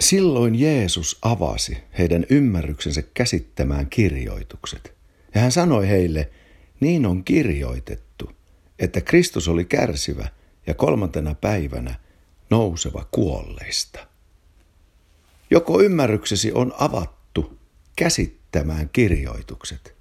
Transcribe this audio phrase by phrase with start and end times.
[0.00, 4.94] Silloin Jeesus avasi heidän ymmärryksensä käsittämään kirjoitukset.
[5.34, 6.30] Ja hän sanoi heille,
[6.80, 8.30] niin on kirjoitettu,
[8.78, 10.28] että Kristus oli kärsivä
[10.66, 11.94] ja kolmantena päivänä
[12.50, 14.06] nouseva kuolleista.
[15.50, 17.58] Joko ymmärryksesi on avattu
[17.96, 19.96] käsittämään kirjoitukset,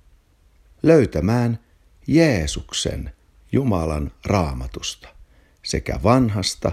[0.84, 1.59] löytämään
[2.07, 3.12] Jeesuksen
[3.52, 5.07] Jumalan raamatusta,
[5.64, 6.71] sekä vanhasta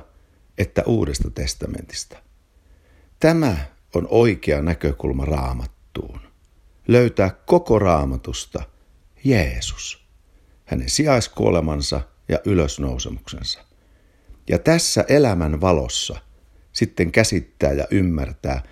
[0.58, 2.31] että uudesta testamentista.
[3.22, 3.56] Tämä
[3.94, 6.20] on oikea näkökulma raamattuun.
[6.88, 8.62] Löytää koko raamatusta
[9.24, 10.06] Jeesus,
[10.64, 13.64] hänen sijaiskuolemansa ja ylösnousemuksensa.
[14.48, 16.20] Ja tässä elämän valossa
[16.72, 18.62] sitten käsittää ja ymmärtää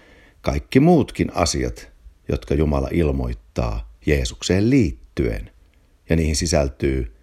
[0.40, 1.92] kaikki muutkin asiat,
[2.28, 5.50] jotka Jumala ilmoittaa Jeesukseen liittyen.
[6.08, 7.16] Ja niihin sisältyy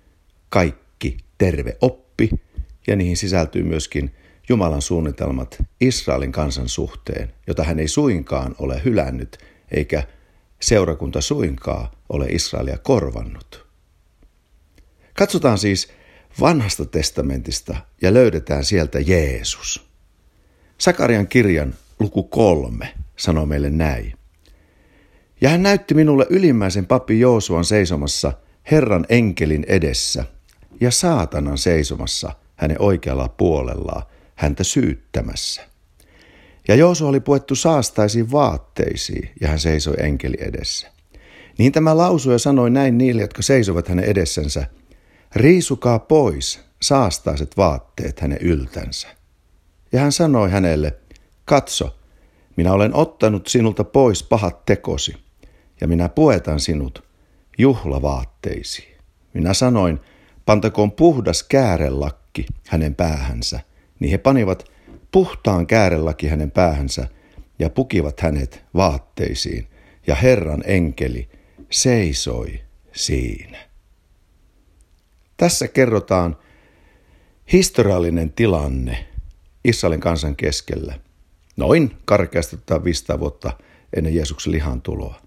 [0.49, 2.29] kaikki terve oppi
[2.87, 4.15] ja niihin sisältyy myöskin
[4.49, 9.37] Jumalan suunnitelmat Israelin kansan suhteen, jota hän ei suinkaan ole hylännyt,
[9.71, 10.03] eikä
[10.59, 13.67] seurakunta suinkaan ole Israelia korvannut.
[15.13, 15.89] Katsotaan siis
[16.39, 19.87] vanhasta testamentista ja löydetään sieltä Jeesus.
[20.77, 24.13] Sakarian kirjan luku kolme sanoo meille näin.
[25.41, 28.33] Ja hän näytti minulle ylimmäisen pappi Joosuan seisomassa
[28.71, 30.25] Herran enkelin edessä
[30.81, 34.03] ja saatanan seisomassa hänen oikealla puolellaan
[34.37, 35.61] häntä syyttämässä.
[36.67, 40.87] Ja Joosu oli puettu saastaisiin vaatteisiin ja hän seisoi enkeli edessä.
[41.57, 44.67] Niin tämä lausui sanoi näin niille, jotka seisovat hänen edessänsä,
[45.35, 49.07] riisukaa pois saastaiset vaatteet hänen yltänsä.
[49.91, 50.93] Ja hän sanoi hänelle,
[51.45, 51.95] katso,
[52.55, 55.15] minä olen ottanut sinulta pois pahat tekosi,
[55.81, 57.03] ja minä puetan sinut
[57.57, 58.97] juhlavaatteisiin.
[59.33, 59.99] Minä sanoin,
[60.45, 63.59] pantakoon puhdas käärelakki hänen päähänsä,
[63.99, 64.71] niin he panivat
[65.11, 67.07] puhtaan käärelaki hänen päähänsä
[67.59, 69.67] ja pukivat hänet vaatteisiin,
[70.07, 71.29] ja Herran enkeli
[71.69, 73.57] seisoi siinä.
[75.37, 76.37] Tässä kerrotaan
[77.53, 79.05] historiallinen tilanne
[79.63, 80.99] Israelin kansan keskellä,
[81.57, 83.51] noin karkeasti 500 vuotta
[83.95, 85.21] ennen Jeesuksen lihan tuloa.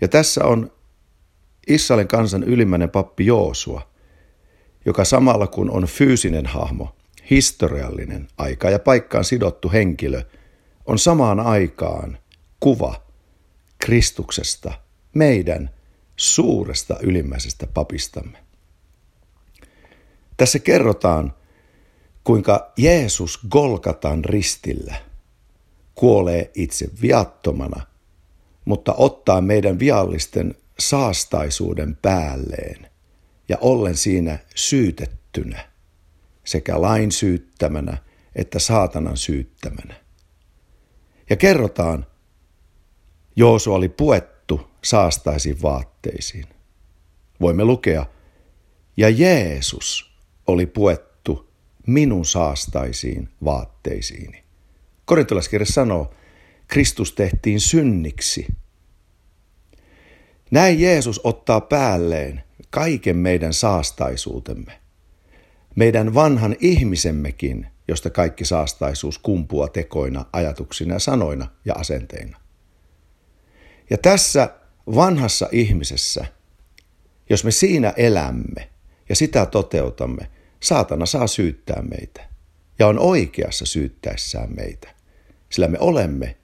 [0.00, 0.72] Ja tässä on
[1.66, 3.90] Israelin kansan ylimmäinen pappi Joosua,
[4.86, 6.96] joka samalla kun on fyysinen hahmo,
[7.30, 10.22] historiallinen, aika ja paikkaan sidottu henkilö,
[10.86, 12.18] on samaan aikaan
[12.60, 13.02] kuva
[13.78, 14.72] Kristuksesta,
[15.14, 15.70] meidän
[16.16, 18.38] suuresta ylimmäisestä papistamme.
[20.36, 21.34] Tässä kerrotaan,
[22.24, 24.94] kuinka Jeesus Golgatan ristillä
[25.94, 27.86] kuolee itse viattomana,
[28.64, 32.90] mutta ottaa meidän viallisten saastaisuuden päälleen
[33.48, 35.73] ja ollen siinä syytettynä
[36.44, 37.98] sekä lain syyttämänä
[38.34, 39.94] että saatanan syyttämänä.
[41.30, 42.06] Ja kerrotaan,
[43.36, 46.44] Joosu oli puettu saastaisiin vaatteisiin.
[47.40, 48.06] Voimme lukea,
[48.96, 50.14] ja Jeesus
[50.46, 51.50] oli puettu
[51.86, 54.44] minun saastaisiin vaatteisiini.
[55.04, 56.14] Korintolaskirja sanoo,
[56.68, 58.46] Kristus tehtiin synniksi.
[60.50, 64.83] Näin Jeesus ottaa päälleen kaiken meidän saastaisuutemme
[65.74, 72.40] meidän vanhan ihmisemmekin, josta kaikki saastaisuus kumpua tekoina, ajatuksina, sanoina ja asenteina.
[73.90, 74.54] Ja tässä
[74.94, 76.26] vanhassa ihmisessä,
[77.30, 78.70] jos me siinä elämme
[79.08, 80.30] ja sitä toteutamme,
[80.60, 82.28] saatana saa syyttää meitä
[82.78, 84.94] ja on oikeassa syyttäessään meitä,
[85.50, 86.36] sillä me olemme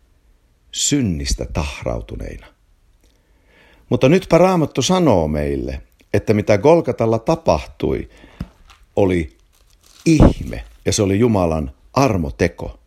[0.73, 2.47] synnistä tahrautuneina.
[3.89, 5.83] Mutta nytpä Raamattu sanoo meille,
[6.15, 8.09] että mitä Golgatalla tapahtui,
[9.01, 9.37] oli
[10.07, 12.81] ihme ja se oli Jumalan armoteko.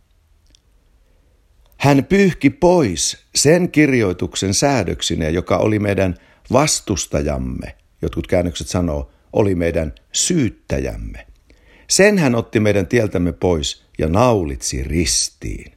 [1.77, 6.15] Hän pyyhki pois sen kirjoituksen säädöksineen, joka oli meidän
[6.51, 11.27] vastustajamme, jotkut käännökset sanoo, oli meidän syyttäjämme.
[11.89, 15.71] Sen hän otti meidän tieltämme pois ja naulitsi ristiin.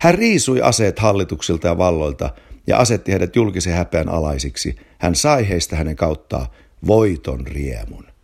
[0.00, 2.30] Hän riisui aseet hallituksilta ja valloilta
[2.66, 4.76] ja asetti heidät julkisen häpeän alaisiksi.
[4.98, 6.46] Hän sai heistä hänen kauttaan
[6.86, 8.17] voiton riemun.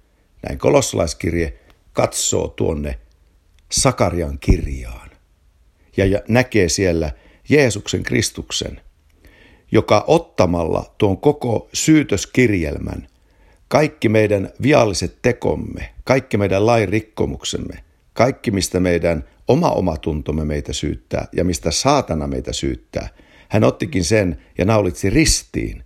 [0.49, 1.59] Näin kolossalaiskirje
[1.93, 2.99] katsoo tuonne
[3.73, 5.11] Sakarian kirjaan
[5.97, 7.13] ja näkee siellä
[7.49, 8.81] Jeesuksen Kristuksen,
[9.73, 13.07] joka ottamalla tuon koko syytöskirjelmän,
[13.69, 21.29] kaikki meidän vialliset tekomme, kaikki meidän lain rikkomuksemme, kaikki mistä meidän oma omatuntomme meitä syyttää
[21.33, 23.09] ja mistä saatana meitä syyttää,
[23.49, 25.85] hän ottikin sen ja naulitsi ristiin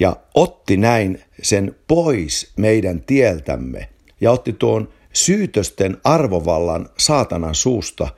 [0.00, 3.88] ja otti näin sen pois meidän tieltämme
[4.20, 8.08] ja otti tuon syytösten arvovallan saatanan suusta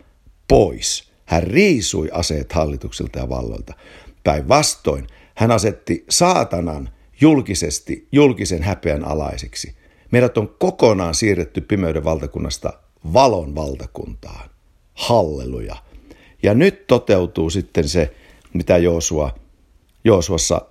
[0.48, 1.08] pois.
[1.24, 3.74] Hän riisui aseet hallituksilta ja valloilta.
[4.24, 6.90] Päinvastoin hän asetti saatanan
[7.20, 9.74] julkisesti julkisen häpeän alaiseksi.
[10.10, 12.72] Meidät on kokonaan siirretty pimeyden valtakunnasta
[13.12, 14.50] valon valtakuntaan.
[14.94, 15.76] Halleluja.
[16.42, 18.14] Ja nyt toteutuu sitten se,
[18.54, 19.34] mitä Joosua,
[20.04, 20.62] Joosuassa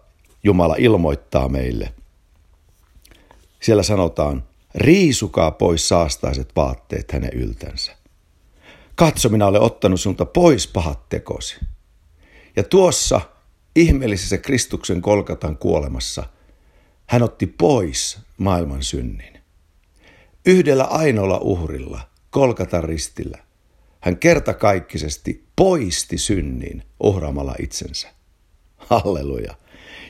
[0.43, 1.93] Jumala ilmoittaa meille.
[3.61, 4.43] Siellä sanotaan,
[4.75, 7.95] riisukaa pois saastaiset vaatteet hänen yltänsä.
[8.95, 11.59] Katso, minä olen ottanut sinulta pois pahat tekosi.
[12.55, 13.21] Ja tuossa
[13.75, 16.23] ihmeellisessä Kristuksen kolkatan kuolemassa
[17.05, 19.39] hän otti pois maailman synnin.
[20.45, 23.37] Yhdellä ainoalla uhrilla, kolkatan ristillä,
[23.99, 28.07] hän kertakaikkisesti poisti synnin uhraamalla itsensä.
[28.77, 29.55] Halleluja.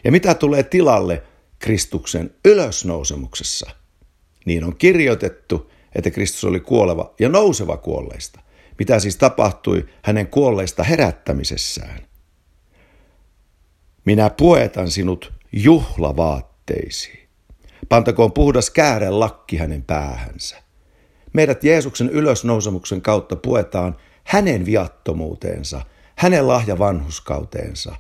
[0.04, 1.24] Ja mitä tulee tilalle
[1.60, 3.70] Kristuksen ylösnousemuksessa,
[4.46, 8.40] niin on kirjoitettu, että Kristus oli kuoleva ja nouseva kuolleista.
[8.80, 12.00] Mitä siis tapahtui hänen kuolleista herättämisessään?
[14.06, 17.28] Minä puetan sinut juhlavaatteisiin.
[17.90, 20.58] Pantakoon puhdas käären lakki hänen päähänsä.
[21.34, 25.82] Meidät Jeesuksen ylösnousemuksen kautta puetaan hänen viattomuuteensa,
[26.16, 27.96] hänen lahja vanhuskauteensa.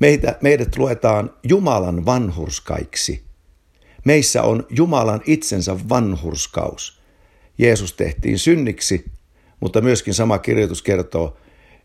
[0.00, 3.24] Meitä, meidät luetaan Jumalan vanhurskaiksi.
[4.04, 7.00] Meissä on Jumalan itsensä vanhurskaus.
[7.58, 9.04] Jeesus tehtiin synniksi,
[9.60, 11.36] mutta myöskin sama kirjoitus kertoo,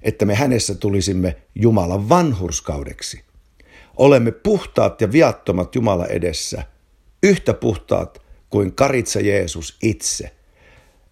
[0.02, 3.24] että me hänessä tulisimme Jumalan vanhurskaudeksi.
[3.98, 6.64] Olemme puhtaat ja viattomat Jumala edessä,
[7.24, 10.32] yhtä puhtaat kuin karitsa Jeesus itse.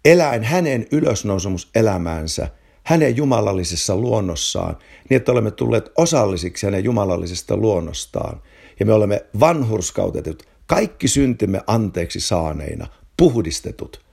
[0.04, 2.48] Eläen hänen ylösnousemuselämäänsä,
[2.90, 4.76] hänen jumalallisessa luonnossaan,
[5.10, 8.42] niin että olemme tulleet osallisiksi hänen jumalallisesta luonnostaan.
[8.80, 14.04] Ja me olemme vanhurskautetut, kaikki syntimme anteeksi saaneina, puhdistetut.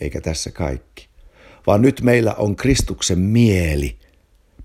[0.00, 1.08] Eikä tässä kaikki.
[1.66, 3.98] Vaan nyt meillä on Kristuksen mieli.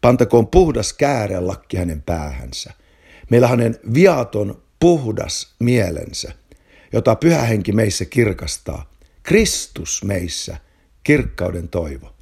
[0.01, 2.73] Pantakoon puhdas käärelakki hänen päähänsä.
[3.29, 6.31] Meillä hänen viaton, puhdas mielensä,
[6.93, 8.89] jota pyhä henki meissä kirkastaa.
[9.23, 10.57] Kristus meissä,
[11.03, 12.15] kirkkauden toivo.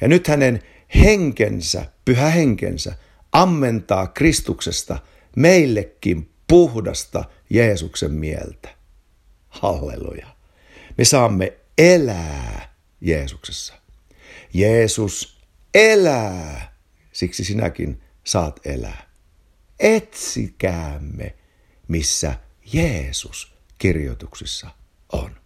[0.00, 0.62] Ja nyt hänen
[0.94, 2.94] henkensä, pyhä henkensä,
[3.32, 4.98] ammentaa Kristuksesta
[5.36, 8.68] meillekin puhdasta Jeesuksen mieltä.
[9.48, 10.26] Halleluja.
[10.98, 13.74] Me saamme elää Jeesuksessa.
[14.54, 15.40] Jeesus
[15.74, 16.76] elää,
[17.12, 19.10] siksi sinäkin saat elää.
[19.78, 21.34] Etsikäämme,
[21.88, 22.34] missä
[22.72, 24.70] Jeesus kirjoituksissa
[25.12, 25.39] on.